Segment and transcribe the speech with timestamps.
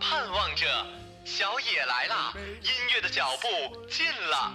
[0.00, 0.66] 盼望着，
[1.24, 2.32] 小野来了，
[2.62, 3.48] 音乐的脚步
[3.88, 4.52] 近了。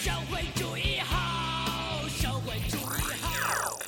[0.00, 3.78] 社会主义好，社会主义好。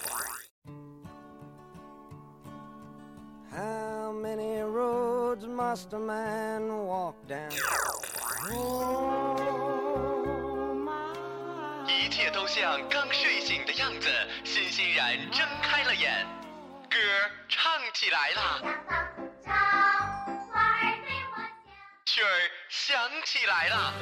[3.51, 7.53] How many roads must a man walk down?
[8.53, 9.39] Oh,
[11.87, 14.09] 一切都像刚睡醒的样子，
[14.45, 16.27] 欣欣然睁开了眼，
[16.95, 17.01] 歌
[17.49, 18.61] 唱起来了，
[22.07, 23.93] 曲儿响起来了，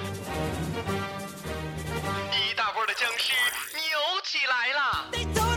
[2.33, 3.33] 一大波的僵尸
[3.73, 5.52] 扭起来了。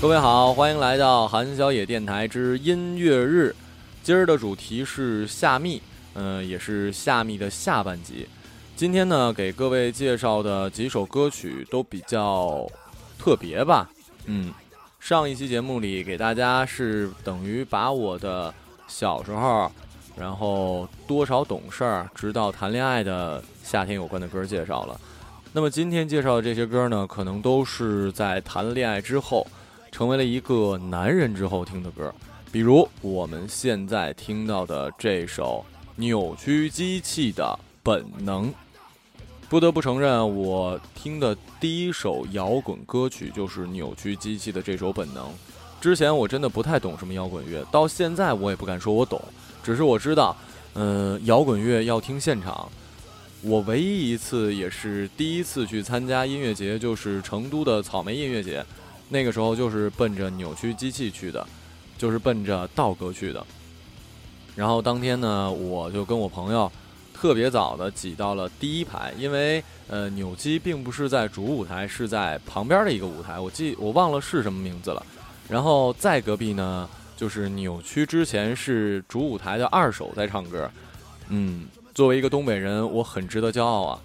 [0.00, 3.54] 各位好，欢迎来到韩小野电台之音乐日。
[4.02, 5.82] 今儿的主题是夏蜜，
[6.14, 8.26] 嗯、也是夏蜜的下半集。
[8.74, 12.66] 今天呢，给各位介绍的几首歌曲都比较
[13.18, 13.90] 特别吧。
[14.24, 14.50] 嗯，
[14.98, 18.52] 上一期节目里给大家是等于把我的
[18.88, 19.70] 小时候，
[20.16, 24.98] 然后多少懂事儿，直到谈恋爱的夏天有关的歌介绍了。
[25.52, 29.46] 那么今天介绍的这些歌呢，可能都是在谈恋爱之后。
[29.90, 32.14] 成为了一个男人之后听的歌，
[32.50, 35.64] 比如我们现在听到的这首
[35.96, 38.52] 扭曲机器的本能。
[39.48, 45.28] 不得不承认，我听的第一首摇滚歌曲就是扭曲机器的这首本能。
[45.80, 49.20] 之前我真的不太懂什么摇滚乐，到现在我也不敢说我懂，
[49.64, 50.36] 只是我知道，
[50.74, 52.68] 嗯、摇滚乐要听现场。
[53.42, 58.64] 我唯一一次也是第一次去参加音乐节，就是成都的草莓音乐节。
[59.10, 61.46] 那个时候就是奔着扭曲机器去的，
[61.98, 63.44] 就是奔着道哥去的。
[64.56, 66.70] 然后当天呢，我就跟我朋友
[67.12, 75.04] 特别早的挤到了第一排，因为呃扭机并不是在主舞台，是在旁边的一个舞台，我记我忘了是什么名字了。
[75.48, 80.70] 然后在隔壁呢，就是扭曲之前是主舞台的二手在唱歌。
[81.28, 84.00] 嗯，作为一个东北人，我很值得骄傲啊！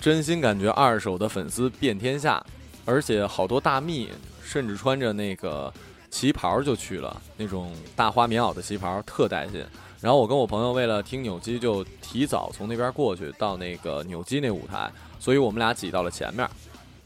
[0.00, 2.44] 真心感觉二手的粉丝遍天下。
[2.88, 4.08] 而且好多大蜜
[4.42, 5.70] 甚至穿着那个
[6.10, 9.62] 旗袍就去了，那种大花棉袄的旗袍特带劲。
[10.00, 14.90] 然后我跟我朋友为了听扭机，就提早从那边过去到那个扭机那舞台，
[15.20, 16.48] 所以我们俩挤到了前面。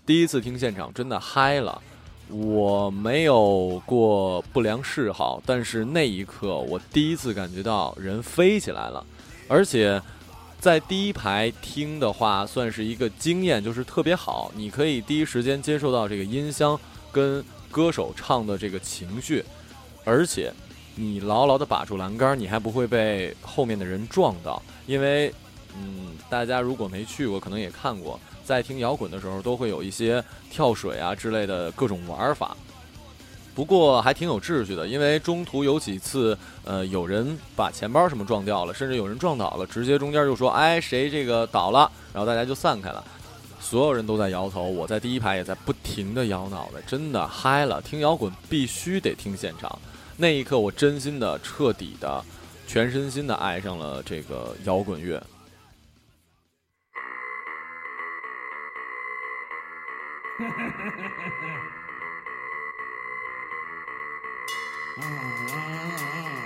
[0.06, 1.82] 第一次听现场真的嗨了，
[2.28, 9.04] 我没有过不良嗜好，但是那一刻我第一次感觉到人飞起来了，
[9.48, 10.00] 而且。
[10.62, 16.78] 在第一排听的话，算是一个经验，就是特别好，你可以第一时间接受到这个音箱
[17.10, 19.44] 跟歌手唱的这个情绪，
[20.04, 20.52] 而且
[20.94, 25.34] 你牢牢的把住栏杆，你还不会被后面的人撞到，因为，
[25.76, 32.56] 嗯，大家如果没去过，可能也看过，在听摇滚的时候都会有一些跳水啊之类的各种玩法。
[33.54, 43.02] 不过还挺有秩序的因为中途有几次呃有人把钱包什么撞掉了甚至有人撞倒了直接中间就说哎谁这个倒了然后大家就散开了。
[43.60, 49.78] 所有人都在摇头我在第一排也在不停的摇脑袋真的嗨了听摇滚必须得听现场。
[50.16, 52.22] 那一刻我真心的彻底的
[52.66, 55.22] 全身心的爱上了这个摇滚乐。
[64.94, 66.41] Mm-hmm.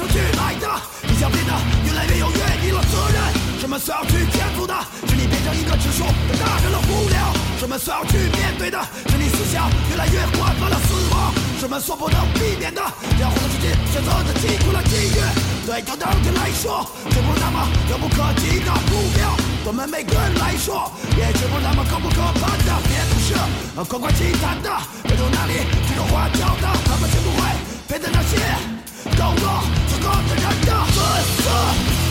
[0.00, 0.66] 生去来的，
[1.02, 1.52] 你将变得
[1.84, 3.20] 越来越有越低了责任。
[3.60, 4.72] 什么所要去天赋的，
[5.06, 7.36] 是你变成一个指数的大人了，无聊。
[7.60, 8.80] 什么所要去面对的，
[9.10, 11.34] 是你思想越来越缓慢了，死亡。
[11.60, 12.80] 什么所不能避免的，
[13.20, 15.20] 要活出自己选择的机会了，机遇。
[15.66, 19.36] 对他当天来说，绝不那么遥不可及的目标。
[19.66, 23.34] 我们每个人来说，也绝不那么高不可攀的，别不是
[23.76, 24.70] 呃，光怪其谈的，
[25.04, 27.44] 没有那里只有花椒的，他们绝不会
[27.86, 28.79] 陪在那些。
[29.16, 29.44] 懂我
[29.88, 30.98] 这个的人的自
[31.32, 31.48] 私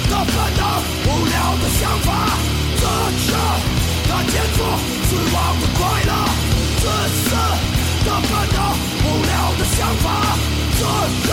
[0.09, 0.61] 的烦恼，
[1.05, 2.07] 无聊的想法，
[2.77, 2.81] 自
[3.19, 3.29] 私
[4.07, 4.57] 的天赋，
[5.05, 6.11] 死亡的快乐，
[6.79, 6.83] 自
[7.13, 7.29] 私
[8.05, 8.57] 的烦恼，
[9.05, 10.07] 无聊的想法，
[10.77, 10.81] 自
[11.27, 11.31] 然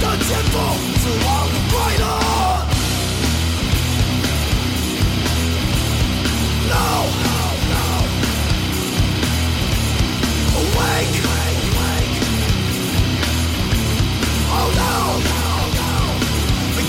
[0.00, 0.54] 的天赋，
[1.00, 2.04] 死亡的快乐。
[6.68, 6.74] No,
[7.72, 7.84] no,
[10.56, 11.35] awake, awake.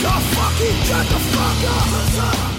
[0.07, 1.91] The fucking shut the fuck up.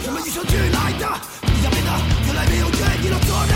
[0.04, 1.04] 什么与生俱来的，
[1.48, 1.90] 你要变得
[2.26, 3.52] 越来越有决定的责任。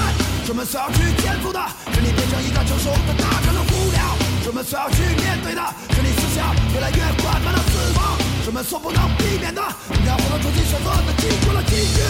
[0.47, 1.61] 什么所要去颠覆的，
[1.93, 4.01] 是你变成一个成熟的大人了无聊。
[4.43, 5.61] 什么所要去面对的，
[5.95, 8.17] 是你思想越来越缓慢的死亡。
[8.45, 12.01] 什么所不能避免的，你让我们重新选择的记住了机遇。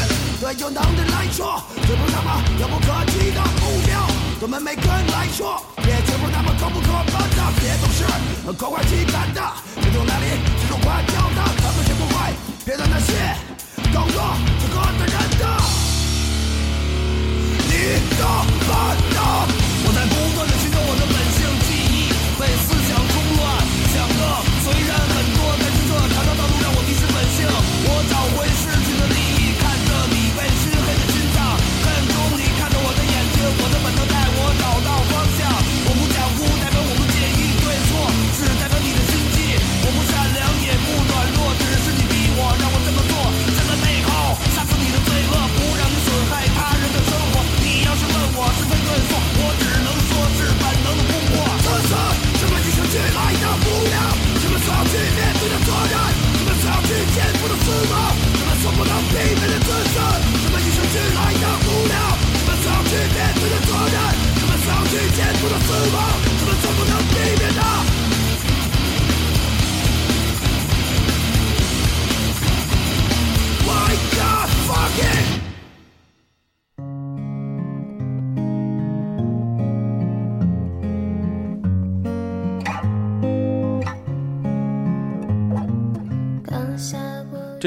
[0.41, 4.07] 对有能力来说，这不是那么遥不可及的目标。
[4.41, 7.41] 对我们每个人来说，也绝不是那么可不可攀的。
[7.61, 8.03] 别总是
[8.57, 9.41] 夸夸其谈的，
[9.77, 11.41] 别从哪里指手画脚的，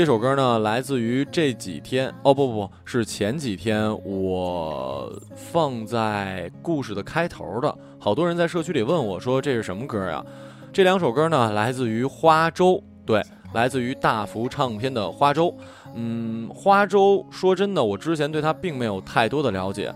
[0.06, 10.24] 这首歌呢，来自于这几天哦不不是前几天我放在故事的开头的，好多人在社区里问我说这是什么歌呀？
[10.72, 13.20] 这两首歌呢，来自于花粥，对，
[13.56, 15.52] 来自于大福唱片的花粥。
[15.96, 19.92] 嗯，花粥说真的，我之前对他并没有太多的了解，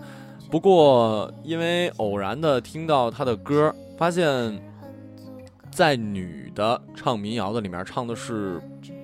[0.50, 4.60] 不过因为偶然的听到他的歌，发现，
[5.70, 8.60] 在女的唱民谣的里面唱的是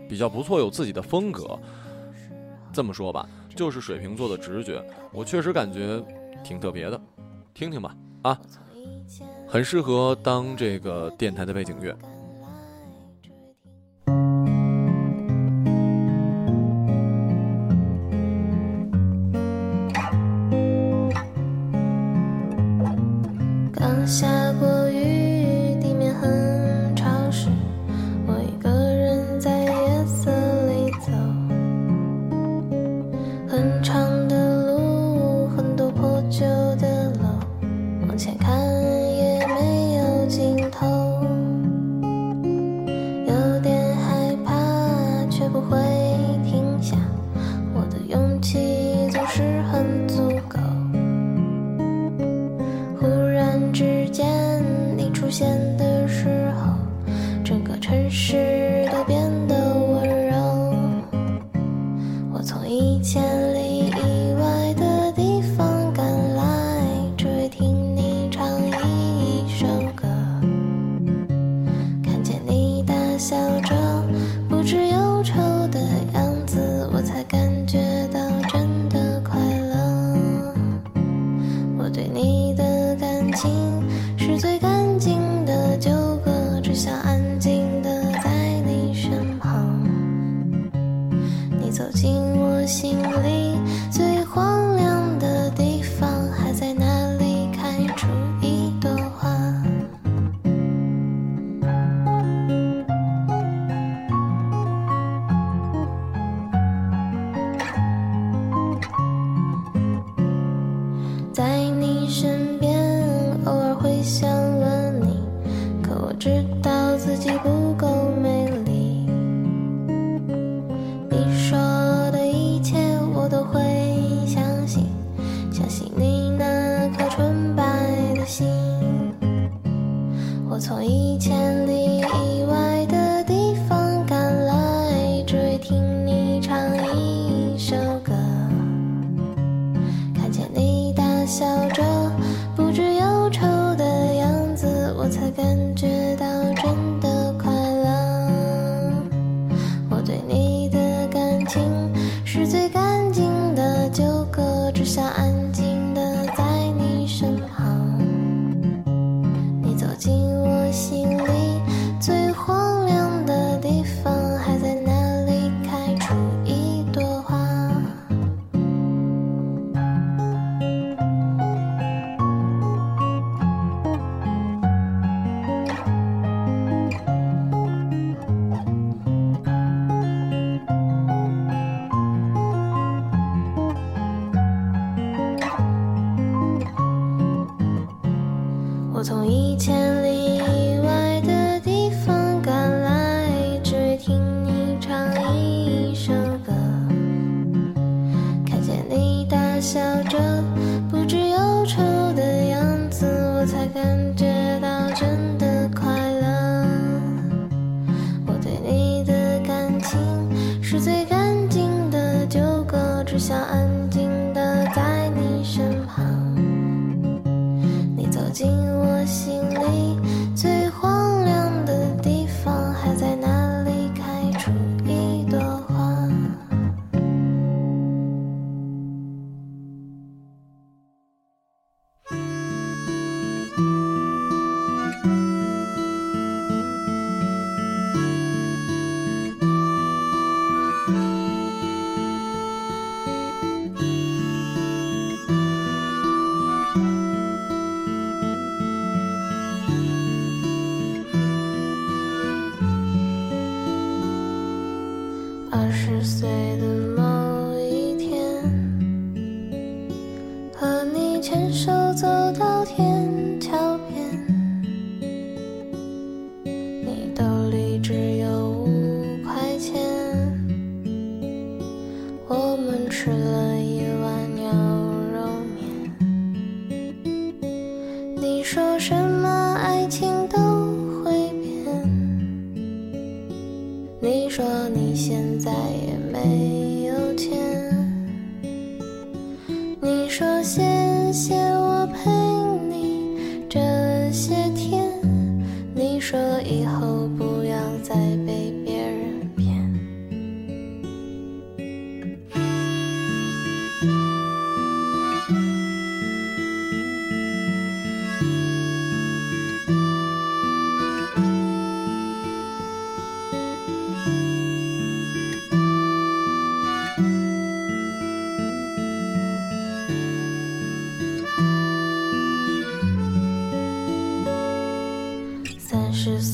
[0.08, 1.58] 比较不错，有自己的风格。
[2.72, 6.02] 这么说吧，就是水瓶座的直觉，我确实感觉
[6.44, 7.00] 挺特别的，
[7.54, 8.40] 听听吧，啊，
[9.46, 11.96] 很适合当这个电台的背景乐。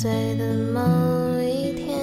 [0.03, 0.81] 十岁的某
[1.41, 1.97] 一天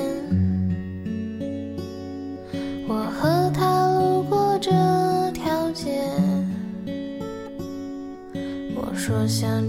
[2.87, 4.71] 我和他路过这
[5.33, 5.99] 条街
[8.73, 9.68] 我说想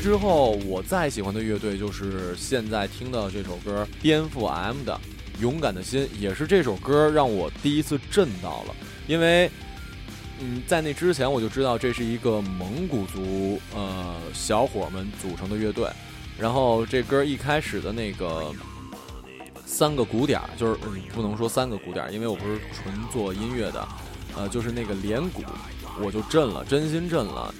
[0.00, 4.98] 之后，我再喜欢的乐队就是现在听到这首歌颠覆 M 的
[5.42, 8.74] 《勇敢的心》，也是这首歌让我第一次震到了，
[9.06, 9.50] 因为，
[10.40, 15.86] 嗯，在那之前我就知道这是一个蒙古族呃小伙们组成的乐队，
[16.38, 18.50] 然后这歌一开始的那个
[19.66, 23.86] 三个鼓点儿，就是嗯不能说三个鼓点儿，因为我不是纯做音乐的，
[24.34, 25.42] 呃，就是那个连鼓，
[26.02, 27.54] 我就震了，真心震了。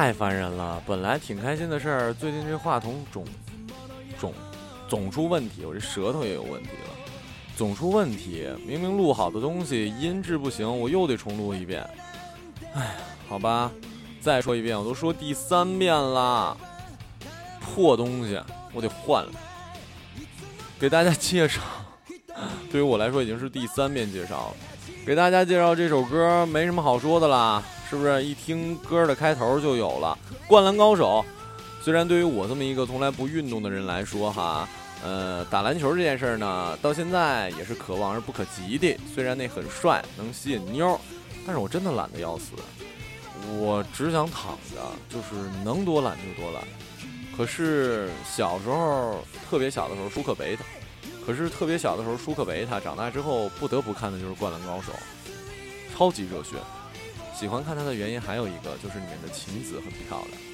[0.00, 0.82] 太烦人了！
[0.86, 3.22] 本来挺开心的事儿，最近这话筒总
[4.18, 4.32] 总
[4.88, 6.94] 总出问题，我这舌头也有问题了，
[7.54, 8.48] 总出问题。
[8.66, 11.86] 明明录好的东西音质不行，我又得重录一遍。
[12.72, 12.96] 哎，
[13.28, 13.70] 好吧，
[14.22, 16.56] 再说一遍，我都说第三遍了，
[17.60, 18.40] 破东西，
[18.72, 19.32] 我得换了。
[20.78, 21.60] 给大家介绍，
[22.72, 24.56] 对于我来说已经是第三遍介绍了。
[25.04, 28.22] 给大家介绍这首歌，没什么好说的啦，是不是？
[28.22, 31.24] 一听歌的开头就有了《灌篮高手》。
[31.84, 34.68] 虽然对于我这么一个从来不运动的人来说，哈，
[35.02, 38.96] 呃，打篮球这件事儿呢，到现在也是可望而不可及的。
[39.12, 40.96] 虽然那很帅，能吸引妞，
[41.44, 42.52] 但是我真的懒得要死，
[43.58, 44.76] 我只想躺着，
[45.08, 46.62] 就是能多懒就多懒。
[47.36, 50.62] 可是小时候特别小的时候舒克贝塔，
[51.26, 54.92] 可是特别小的时候舒克贝塔，长大之后不得不看的就是《灌篮高手》，
[55.96, 56.50] 超级热血。
[57.40, 60.49] 喜欢看它的原因还有一个就是里面的晴子很漂亮。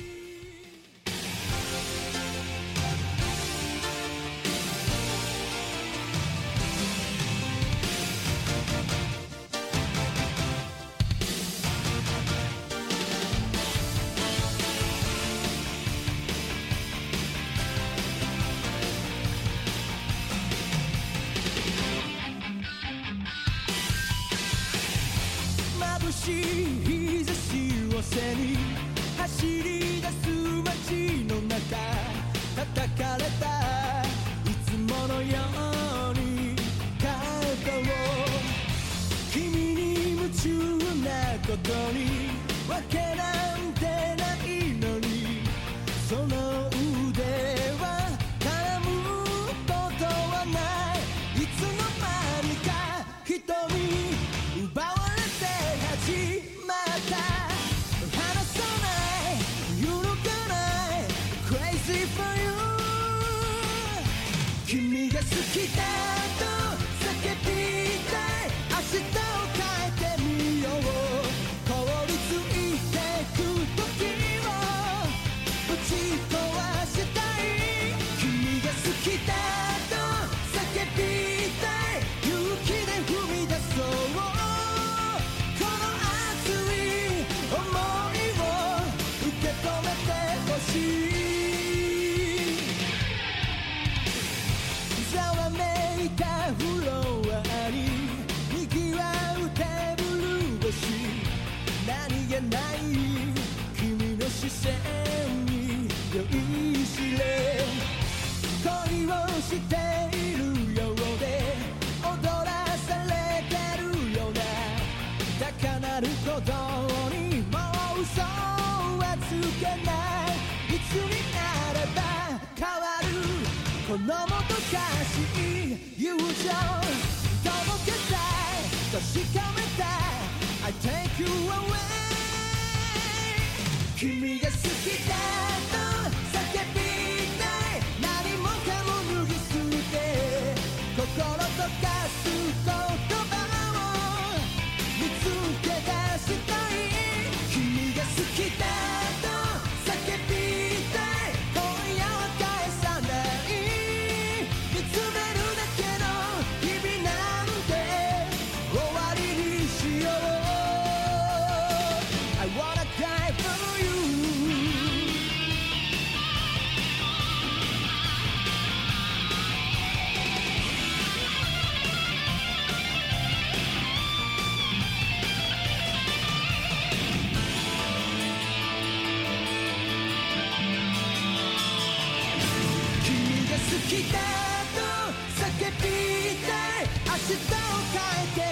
[185.59, 188.46] 叫びたい明日を変えて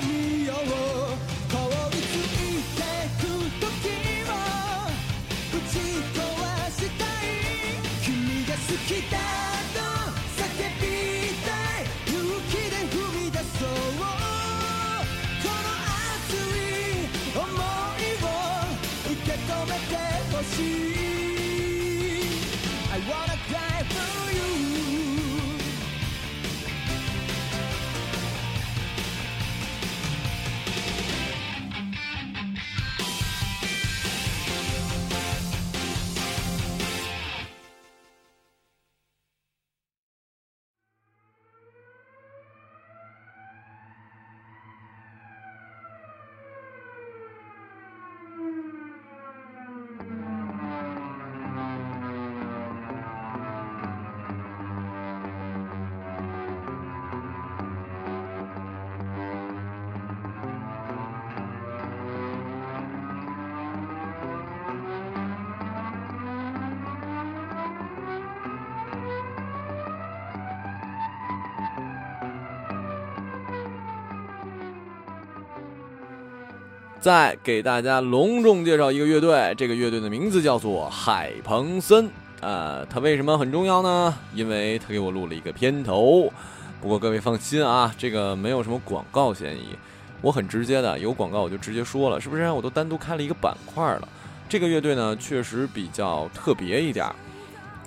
[77.05, 82.09] 再给大家隆重介绍一个乐队，这个乐队的名字叫做海鹏森。
[82.41, 84.15] 呃，它为什么很重要呢？
[84.35, 86.33] 因为他给我录了一个片头。
[86.81, 89.77] 不过各位放心啊，这个没有什么广告嫌疑，
[90.23, 92.51] 我很直接的，有广告我就直接说了，是不是？
[92.51, 94.09] 我都单独开了一个板块了。
[94.49, 97.07] 这个乐队呢，确实比较特别一点。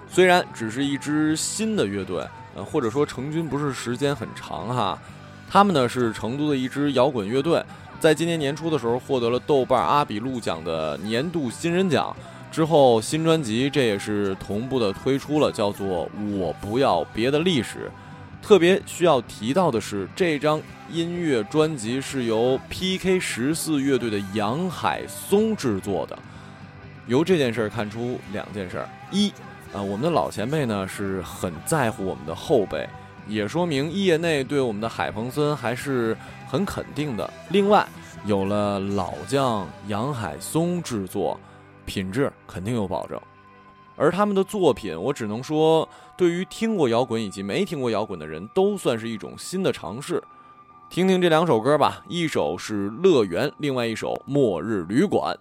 [0.08, 2.23] 虽然只是一支新的乐队，
[2.56, 4.99] 呃，或者说成军不是时间很长哈，
[5.49, 7.63] 他们呢是成都的一支摇滚乐队，
[7.99, 12.15] 在今年年初的时候获得了豆瓣阿比路奖的年度新人奖。
[12.49, 17.91] 之后新专辑这也是同步的推出了，叫做《我不要别的历史》。
[18.47, 26.17] 特别需要提到的是，这张音乐专辑是由 PK 十四乐队的杨海松制作的。
[27.07, 29.29] 由这件事儿看出两件事儿：一，
[29.73, 32.88] 啊，我们的老前辈呢是很在乎我们的后辈，
[33.27, 37.31] 也说明业内对我们的海鹏森还是很肯定的。
[37.49, 37.87] 另外，
[38.25, 41.39] 有了老将杨海松制作，
[41.85, 43.19] 品质肯定有保证。
[43.95, 50.23] 而他们的作品，我只能说，对于听过摇滚以及没听过摇滚的人都算是一种新的尝试。
[50.89, 55.35] 听听这两首歌吧，一首是《乐园》，另外一首《末日旅馆》。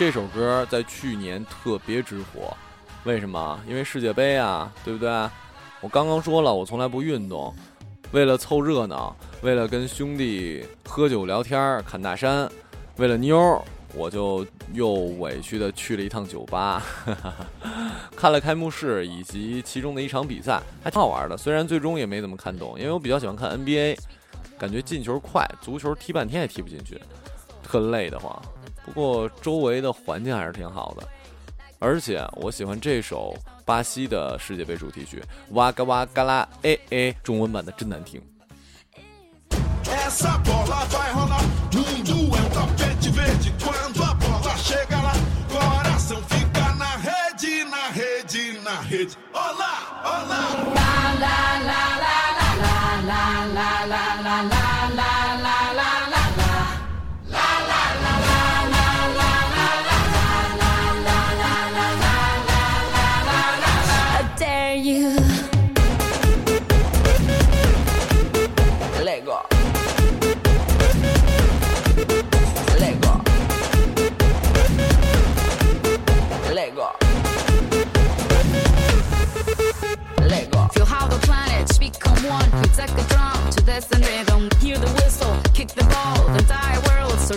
[0.00, 2.56] 这首歌在去年特别之火，
[3.04, 3.60] 为什么？
[3.68, 5.10] 因为世界杯啊，对不对？
[5.82, 7.54] 我刚刚说了，我从来不运动，
[8.10, 12.50] 为了凑热闹，为了跟兄弟喝酒聊天儿、侃大山，
[12.96, 16.82] 为了妞，我就又委屈的去了一趟酒吧，
[18.16, 21.36] 看了开幕式以及其中的一场比赛，还挺好玩的。
[21.36, 23.98] 虽然最终也没怎么看懂，因为我比较喜欢看 NBA，
[24.58, 26.98] 感觉进球快，足球踢半天也踢不进去，
[27.62, 28.40] 特累得慌。
[28.84, 31.06] 不过周围的环境还是挺好的
[31.78, 38.20] 而且我喜欢这首巴西的世界杯主题曲哇嘎哇嘎啦诶诶中文版的真难听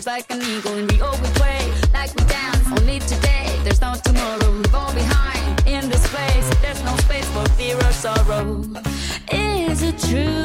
[0.06, 0.74] like an eagle.
[0.76, 2.68] And we we play like we dance.
[2.80, 4.51] Only today, there's no tomorrow.
[4.58, 6.49] We fall behind in this place.
[6.62, 8.64] There's no space for fear or sorrow.
[9.32, 10.42] Is it true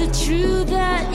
[0.00, 1.14] it true that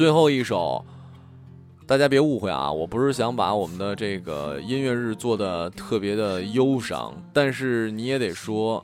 [0.00, 0.82] 最后一首，
[1.86, 8.82] 大家别误会啊，我不是想把我们的这个音乐日做的特别的忧伤，但是你也得说，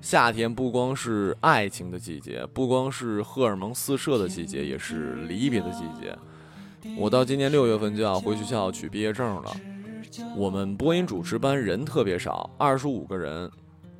[0.00, 6.16] 夏天不光是爱情的季节，不光是荷尔蒙四射的季节，也是离别的季节。
[6.96, 9.52] 我到今年六月份就要回学校取毕业证了。
[10.34, 13.50] 我们播音主持班人特别少，二十五个人，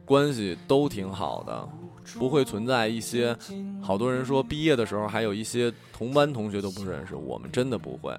[0.07, 1.69] 关系都挺好的，
[2.17, 3.37] 不会存在一些
[3.83, 8.17] 好多人说毕业的时候还有一些同班同学都不认识，我们真的不会。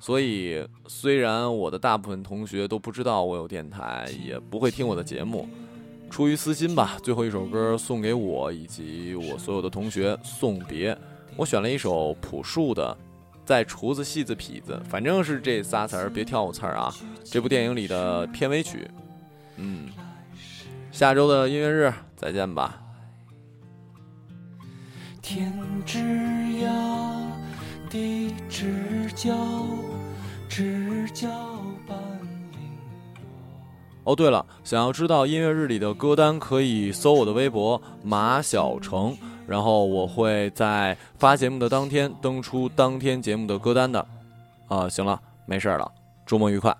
[0.00, 5.48] 所以虽然我的大部分同学都不知道我有电台，也不会听我的节目，
[6.08, 10.96] 出于私心吧，最后一首歌送给我以及我所有的同学送别。
[11.36, 12.96] 我选了一首朴树的
[13.44, 16.94] 《在厨子戏子痞子》，反正是这仨词儿，别挑我刺儿啊！
[17.24, 18.88] 这部电影里的片尾曲。
[19.56, 19.88] 嗯，
[20.92, 22.80] 下周的音乐日再见吧。
[25.30, 25.52] 天
[25.84, 26.72] 之涯，
[27.90, 29.36] 地之角，
[30.48, 31.28] 知交
[31.86, 31.98] 半
[32.50, 32.58] 零
[34.04, 39.14] 落哦，对了，想要知道音乐日里的歌单，可以搜我的微博马小成，
[39.46, 44.06] 然后我会在发节目的当天登出当天节目的歌单的。
[44.66, 45.92] 啊，行了，没事儿了，
[46.24, 46.74] 周末愉快。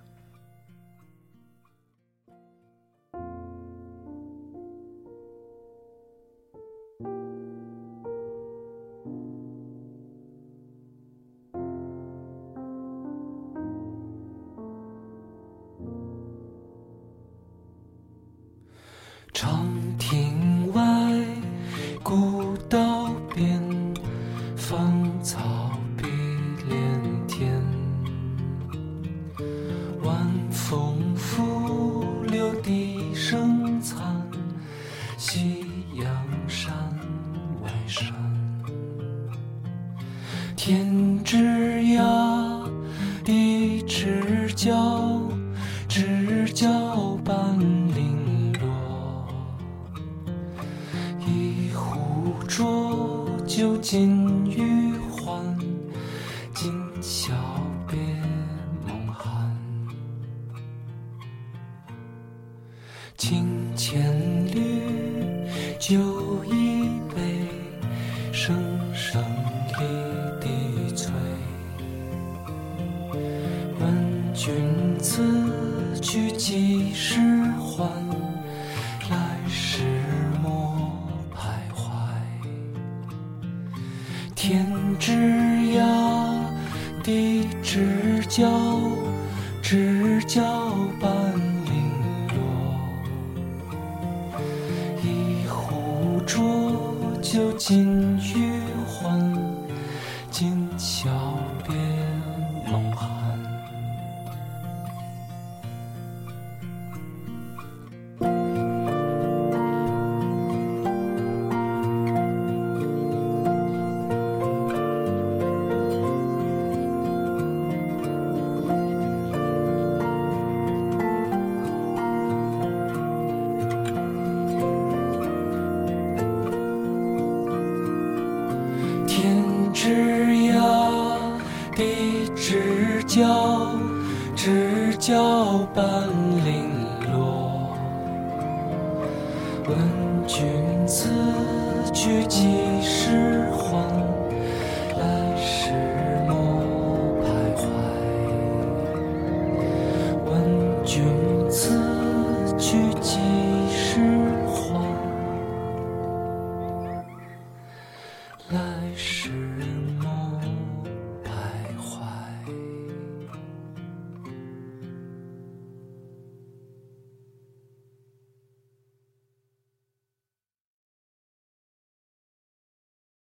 [97.28, 98.18] 浊酒尽